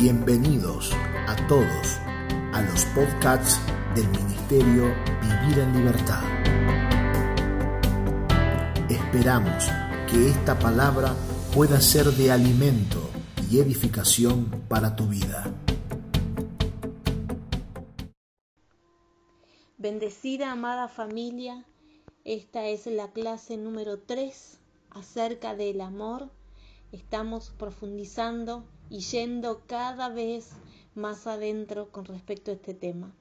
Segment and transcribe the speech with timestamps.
[0.00, 0.92] Bienvenidos
[1.28, 1.98] a todos
[2.54, 3.60] a los podcasts
[3.94, 4.84] del Ministerio
[5.20, 6.22] Vivir en Libertad.
[8.88, 9.68] Esperamos
[10.10, 11.14] que esta palabra
[11.54, 13.10] pueda ser de alimento
[13.50, 15.52] y edificación para tu vida.
[19.76, 21.66] Bendecida, amada familia,
[22.24, 24.60] esta es la clase número 3
[24.92, 26.30] acerca del amor.
[26.90, 30.50] Estamos profundizando y yendo cada vez
[30.94, 33.14] más adentro con respecto a este tema.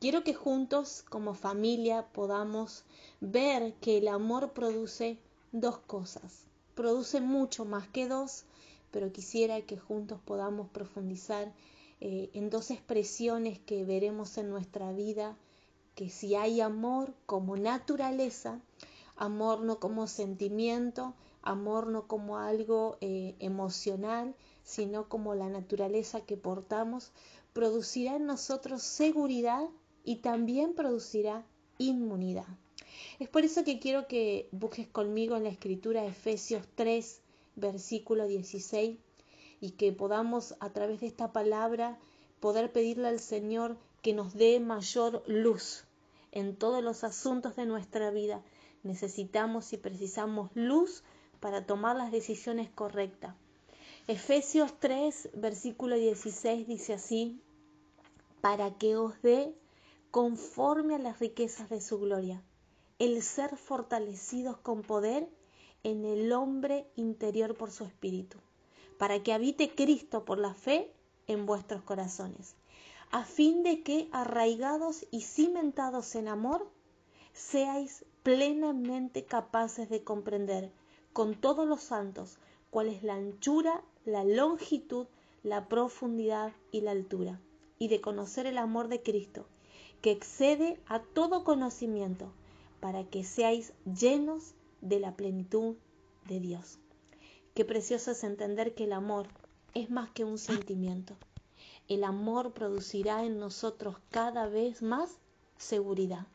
[0.00, 2.84] Quiero que juntos como familia podamos
[3.20, 5.18] ver que el amor produce
[5.52, 6.44] dos cosas.
[6.74, 8.44] Produce mucho más que dos,
[8.90, 11.52] pero quisiera que juntos podamos profundizar
[12.00, 15.36] eh, en dos expresiones que veremos en nuestra vida,
[15.94, 18.60] que si hay amor como naturaleza,
[19.16, 24.36] amor no como sentimiento, amor no como algo eh, emocional,
[24.68, 27.10] sino como la naturaleza que portamos,
[27.54, 29.66] producirá en nosotros seguridad
[30.04, 31.42] y también producirá
[31.78, 32.44] inmunidad.
[33.18, 37.22] Es por eso que quiero que busques conmigo en la escritura Efesios 3,
[37.56, 38.98] versículo 16,
[39.62, 41.98] y que podamos a través de esta palabra
[42.38, 45.84] poder pedirle al Señor que nos dé mayor luz
[46.30, 48.42] en todos los asuntos de nuestra vida.
[48.82, 51.04] Necesitamos y precisamos luz
[51.40, 53.34] para tomar las decisiones correctas.
[54.08, 57.42] Efesios 3, versículo 16 dice así,
[58.40, 59.54] para que os dé
[60.10, 62.42] conforme a las riquezas de su gloria,
[62.98, 65.28] el ser fortalecidos con poder
[65.84, 68.38] en el hombre interior por su espíritu,
[68.96, 70.90] para que habite Cristo por la fe
[71.26, 72.54] en vuestros corazones,
[73.10, 76.66] a fin de que, arraigados y cimentados en amor,
[77.34, 80.72] seáis plenamente capaces de comprender
[81.12, 82.38] con todos los santos
[82.70, 85.06] cuál es la anchura, la longitud,
[85.42, 87.40] la profundidad y la altura,
[87.78, 89.46] y de conocer el amor de Cristo,
[90.02, 92.32] que excede a todo conocimiento,
[92.80, 95.76] para que seáis llenos de la plenitud
[96.28, 96.78] de Dios.
[97.54, 99.26] Qué precioso es entender que el amor
[99.74, 101.16] es más que un sentimiento.
[101.88, 105.18] El amor producirá en nosotros cada vez más
[105.56, 106.26] seguridad.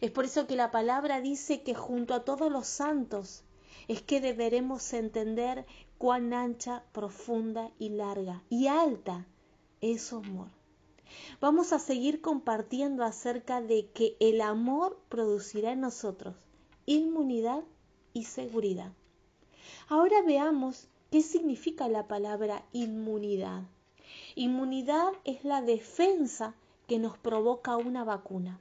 [0.00, 3.42] Es por eso que la palabra dice que junto a todos los santos
[3.88, 5.66] es que deberemos entender
[6.00, 9.26] cuán ancha, profunda y larga y alta
[9.82, 10.48] es su amor.
[11.42, 16.34] Vamos a seguir compartiendo acerca de que el amor producirá en nosotros
[16.86, 17.64] inmunidad
[18.14, 18.92] y seguridad.
[19.90, 23.64] Ahora veamos qué significa la palabra inmunidad.
[24.36, 26.54] Inmunidad es la defensa
[26.86, 28.58] que nos provoca una vacuna.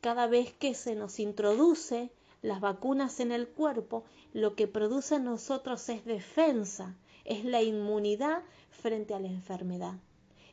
[0.00, 2.10] Cada vez que se nos introduce
[2.46, 8.44] las vacunas en el cuerpo, lo que produce en nosotros es defensa, es la inmunidad
[8.70, 9.94] frente a la enfermedad.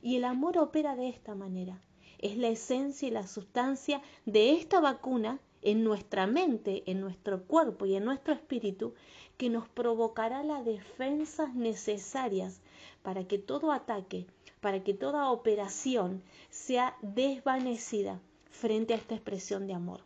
[0.02, 1.80] Y el amor opera de esta manera.
[2.18, 7.86] Es la esencia y la sustancia de esta vacuna en nuestra mente, en nuestro cuerpo
[7.86, 8.96] y en nuestro espíritu,
[9.38, 12.60] que nos provocará las defensas necesarias
[13.04, 14.26] para que todo ataque,
[14.62, 20.02] para que toda operación sea desvanecida frente a esta expresión de amor.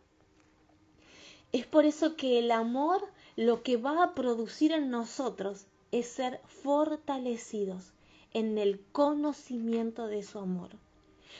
[1.50, 3.02] Es por eso que el amor
[3.34, 7.92] lo que va a producir en nosotros es ser fortalecidos
[8.34, 10.70] en el conocimiento de su amor.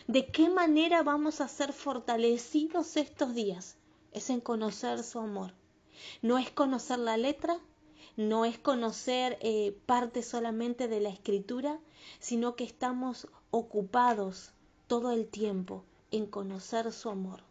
[0.06, 3.76] ¿De qué manera vamos a ser fortalecidos estos días?
[4.12, 5.52] Es en conocer su amor.
[6.22, 7.60] No es conocer la letra,
[8.16, 11.80] no es conocer eh, parte solamente de la escritura,
[12.18, 14.52] sino que estamos ocupados
[14.86, 17.47] todo el tiempo en conocer su amor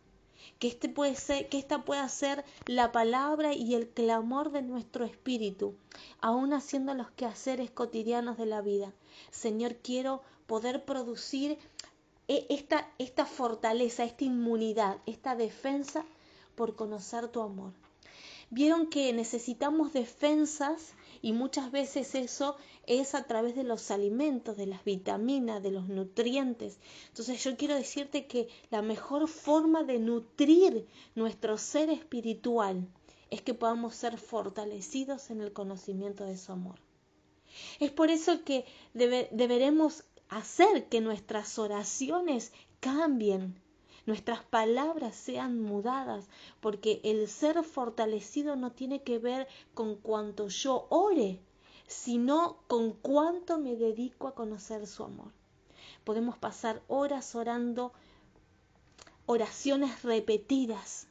[0.60, 5.06] que, este puede ser, que esta pueda ser la palabra y el clamor de nuestro
[5.06, 5.76] espíritu,
[6.22, 8.94] aún haciendo los quehaceres cotidianos de la vida.
[9.32, 11.58] Señor, quiero poder producir
[12.28, 16.06] e, esta, esta fortaleza, esta inmunidad, esta defensa
[16.56, 17.72] por conocer tu amor.
[18.50, 24.68] Vieron que necesitamos defensas y muchas veces eso es a través de los alimentos, de
[24.68, 26.80] las vitaminas, de los nutrientes.
[27.10, 32.88] Entonces yo quiero decirte que la mejor forma de nutrir nuestro ser espiritual
[33.30, 36.80] es que podamos ser fortalecidos en el conocimiento de su amor.
[37.80, 43.60] Es por eso que deberemos hacer que nuestras oraciones cambien,
[44.08, 46.28] nuestras palabras sean mudadas,
[46.62, 51.40] porque el ser fortalecido no tiene que ver con cuanto yo ore,
[51.88, 55.32] sino con cuánto me dedico a conocer su amor.
[56.04, 57.92] Podemos pasar horas orando
[59.26, 61.08] oraciones repetidas,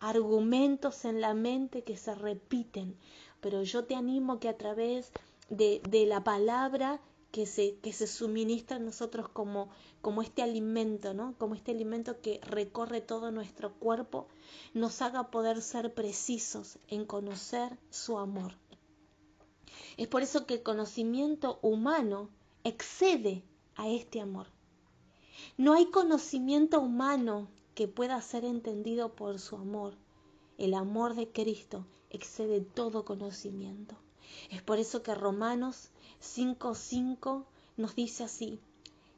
[0.00, 2.96] argumentos en la mente que se repiten,
[3.40, 5.12] pero yo te animo que a través
[5.50, 7.00] de, de la palabra
[7.30, 9.68] que se, que se suministra a nosotros como,
[10.02, 11.34] como este alimento, ¿no?
[11.38, 14.26] Como este alimento que recorre todo nuestro cuerpo,
[14.74, 18.54] nos haga poder ser precisos en conocer su amor.
[19.96, 22.30] Es por eso que el conocimiento humano
[22.64, 23.42] excede
[23.76, 24.46] a este amor.
[25.56, 29.94] No hay conocimiento humano que pueda ser entendido por su amor.
[30.58, 33.96] El amor de Cristo excede todo conocimiento.
[34.50, 35.90] Es por eso que Romanos
[36.20, 37.44] 5.5
[37.76, 38.60] nos dice así,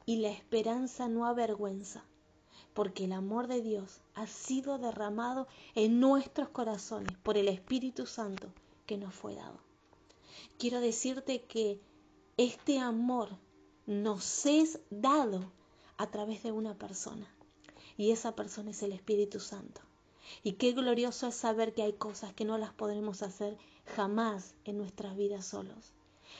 [0.05, 2.03] y la esperanza no avergüenza,
[2.73, 8.51] porque el amor de Dios ha sido derramado en nuestros corazones por el Espíritu Santo
[8.85, 9.59] que nos fue dado.
[10.57, 11.79] Quiero decirte que
[12.37, 13.29] este amor
[13.85, 15.51] nos es dado
[15.97, 17.27] a través de una persona
[17.97, 19.81] y esa persona es el Espíritu Santo.
[20.41, 24.77] Y qué glorioso es saber que hay cosas que no las podremos hacer jamás en
[24.77, 25.93] nuestras vidas solos.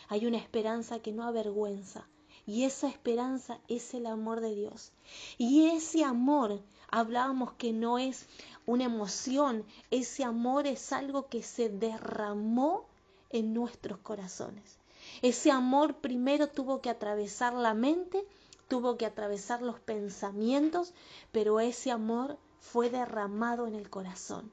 [0.09, 2.07] Hay una esperanza que no avergüenza
[2.45, 4.91] y esa esperanza es el amor de Dios.
[5.37, 8.27] Y ese amor, hablábamos que no es
[8.65, 12.85] una emoción, ese amor es algo que se derramó
[13.29, 14.77] en nuestros corazones.
[15.21, 18.25] Ese amor primero tuvo que atravesar la mente,
[18.67, 20.93] tuvo que atravesar los pensamientos,
[21.31, 24.51] pero ese amor fue derramado en el corazón.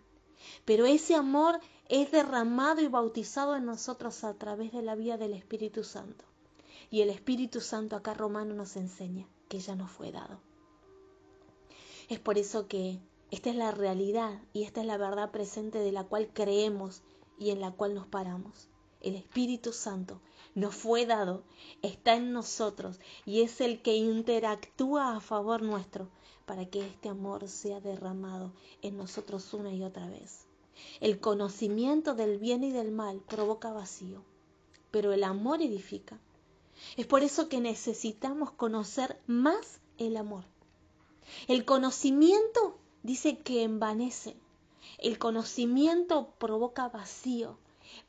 [0.65, 1.61] Pero ese amor
[1.91, 6.25] es derramado y bautizado en nosotros a través de la vía del Espíritu Santo.
[6.89, 10.39] Y el Espíritu Santo acá romano nos enseña que ya nos fue dado.
[12.09, 13.01] Es por eso que
[13.33, 17.03] esta es la realidad y esta es la verdad presente de la cual creemos
[17.41, 18.69] y en la cual nos paramos.
[19.01, 20.21] El Espíritu Santo
[20.55, 21.43] nos fue dado,
[21.83, 26.09] está en nosotros y es el que interactúa a favor nuestro
[26.47, 30.47] para que este amor sea derramado en nosotros una y otra vez.
[31.01, 34.23] El conocimiento del bien y del mal provoca vacío,
[34.91, 36.19] pero el amor edifica.
[36.97, 40.45] Es por eso que necesitamos conocer más el amor.
[41.47, 44.37] El conocimiento dice que envanece.
[44.99, 47.59] El conocimiento provoca vacío,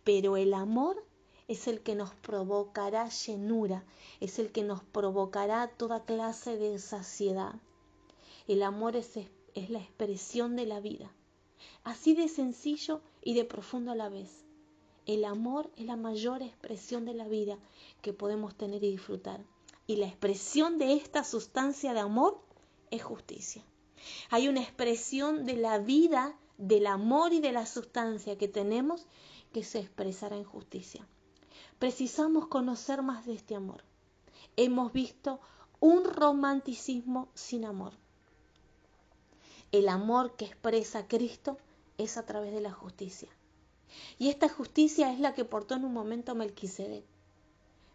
[0.03, 1.03] pero el amor
[1.47, 3.83] es el que nos provocará llenura,
[4.19, 7.56] es el que nos provocará toda clase de saciedad.
[8.47, 9.17] El amor es,
[9.53, 11.12] es la expresión de la vida,
[11.83, 14.45] así de sencillo y de profundo a la vez.
[15.05, 17.57] El amor es la mayor expresión de la vida
[18.01, 19.43] que podemos tener y disfrutar.
[19.87, 22.39] Y la expresión de esta sustancia de amor
[22.91, 23.63] es justicia.
[24.29, 29.07] Hay una expresión de la vida, del amor y de la sustancia que tenemos
[29.53, 31.07] que se expresará en justicia.
[31.79, 33.83] Precisamos conocer más de este amor.
[34.55, 35.39] Hemos visto
[35.79, 37.93] un romanticismo sin amor.
[39.71, 41.57] El amor que expresa Cristo
[41.97, 43.29] es a través de la justicia.
[44.19, 47.06] Y esta justicia es la que portó en un momento Melquisedec.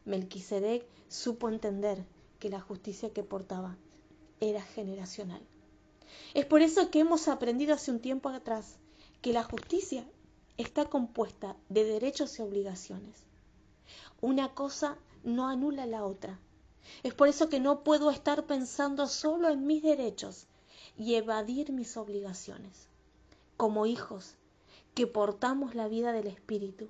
[0.06, 2.02] Melquisedec supo entender
[2.38, 3.76] que la justicia que portaba
[4.40, 5.42] era generacional.
[6.32, 8.76] Es por eso que hemos aprendido hace un tiempo atrás
[9.20, 10.06] que la justicia
[10.56, 13.24] está compuesta de derechos y obligaciones.
[14.22, 16.38] Una cosa no anula la otra.
[17.02, 20.46] Es por eso que no puedo estar pensando solo en mis derechos
[20.96, 22.88] y evadir mis obligaciones.
[23.56, 24.34] Como hijos
[24.94, 26.88] que portamos la vida del Espíritu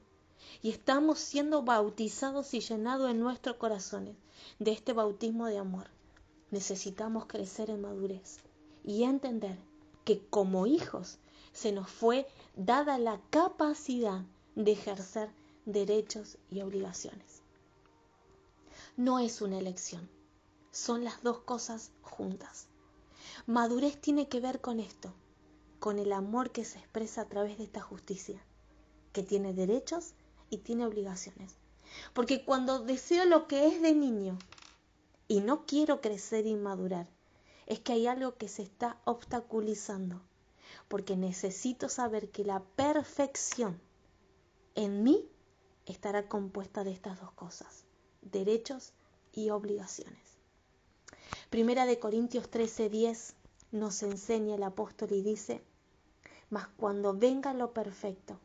[0.63, 4.17] y estamos siendo bautizados y llenados en nuestros corazones
[4.59, 5.89] de este bautismo de amor,
[6.51, 8.39] necesitamos crecer en madurez
[8.85, 9.59] y entender
[10.05, 11.19] que como hijos
[11.53, 14.23] se nos fue dada la capacidad
[14.55, 15.31] de ejercer
[15.65, 17.43] derechos y obligaciones.
[18.97, 20.09] No es una elección,
[20.71, 22.69] son las dos cosas juntas.
[23.47, 25.13] Madurez tiene que ver con esto,
[25.79, 28.43] con el amor que se expresa a través de esta justicia,
[29.13, 30.15] que tiene derechos
[30.51, 31.57] y tiene obligaciones.
[32.13, 34.39] Porque cuando deseo lo que es de niño
[35.29, 37.09] y no quiero crecer y madurar,
[37.67, 40.21] es que hay algo que se está obstaculizando,
[40.89, 43.81] porque necesito saber que la perfección
[44.75, 45.29] en mí
[45.85, 47.85] estará compuesta de estas dos cosas,
[48.23, 48.93] derechos
[49.33, 50.36] y obligaciones.
[51.51, 53.35] Primera de Corintios 13:10
[53.73, 55.63] nos enseña el apóstol y dice,
[56.51, 58.39] mas cuando venga lo perfecto,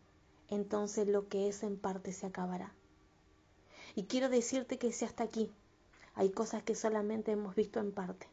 [0.50, 2.74] entonces lo que es en parte se acabará.
[3.96, 5.52] Y quiero decirte que si hasta aquí
[6.16, 8.28] hay cosas que solamente hemos visto en parte,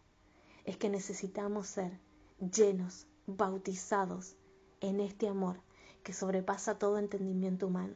[0.65, 1.99] es que necesitamos ser
[2.39, 4.37] llenos, bautizados
[4.81, 5.61] en este amor
[6.03, 7.95] que sobrepasa todo entendimiento humano.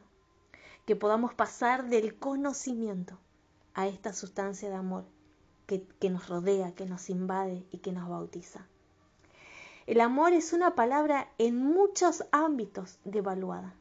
[0.85, 3.17] Que podamos pasar del conocimiento
[3.73, 5.05] a esta sustancia de amor
[5.81, 8.67] que, nos rodea, que nos invade y que nos bautiza.
[9.85, 13.75] El amor es una palabra en muchos ámbitos devaluada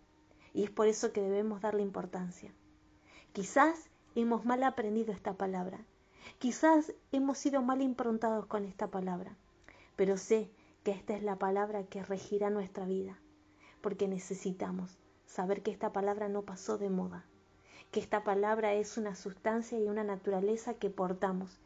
[0.52, 2.52] y es por eso que debemos darle importancia.
[3.32, 5.78] Quizás hemos mal aprendido esta palabra.
[6.38, 9.36] Quizás hemos sido mal improntados con esta palabra,
[9.96, 10.50] pero sé
[10.82, 13.18] que esta es la palabra que regirá nuestra vida,
[13.80, 17.24] porque necesitamos saber que esta palabra no pasó de moda,
[17.90, 21.60] que esta palabra es una sustancia y una naturaleza que portamos,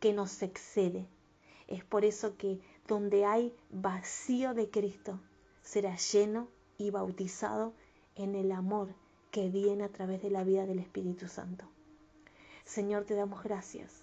[0.00, 1.06] que nos excede.
[1.68, 5.20] Es por eso que donde hay vacío de Cristo,
[5.62, 7.74] será lleno y bautizado
[8.16, 8.94] en el amor
[9.30, 11.66] que viene a través de la vida del Espíritu Santo.
[12.64, 14.02] Señor, te damos gracias,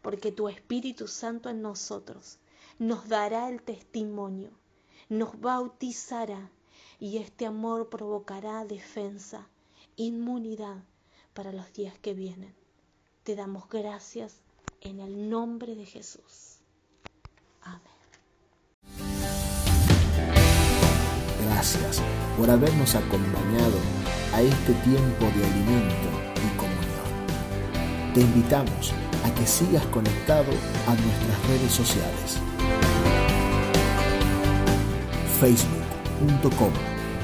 [0.00, 2.38] porque tu Espíritu Santo en nosotros
[2.78, 4.50] nos dará el testimonio,
[5.08, 6.50] nos bautizará
[6.98, 9.48] y este amor provocará defensa,
[9.96, 10.82] inmunidad
[11.34, 12.54] para los días que vienen.
[13.24, 14.40] Te damos gracias
[14.84, 16.58] en el nombre de Jesús.
[17.62, 17.80] Amén.
[21.42, 22.02] Gracias
[22.36, 23.78] por habernos acompañado
[24.34, 28.12] a este tiempo de alimento y comunión.
[28.12, 28.92] Te invitamos
[29.24, 30.52] a que sigas conectado
[30.86, 32.38] a nuestras redes sociales.
[35.40, 36.72] Facebook.com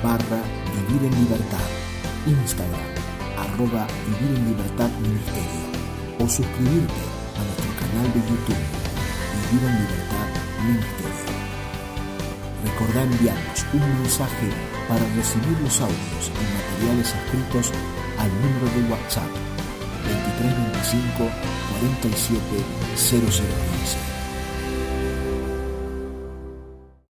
[0.02, 0.43] barra
[0.88, 1.69] Vivir en Libertad.
[2.26, 2.81] Instagram
[3.37, 5.61] arroba Vivir en Libertad Ministerio.
[6.21, 7.20] O suscribirte
[7.90, 8.64] canal de YouTube
[9.50, 10.28] Vivir en Libertad
[10.64, 11.30] Ministerio.
[12.64, 14.49] Recordá enviarnos un mensaje
[14.88, 17.73] para recibir los audios y materiales escritos
[18.18, 19.30] al número de WhatsApp
[20.06, 21.30] 2325
[21.80, 22.40] 47
[22.97, 24.10] 0015.